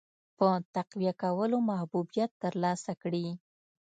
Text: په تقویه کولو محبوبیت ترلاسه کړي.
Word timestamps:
په 0.37 0.47
تقویه 0.75 1.13
کولو 1.23 1.57
محبوبیت 1.69 2.31
ترلاسه 2.43 2.91
کړي. 3.01 3.27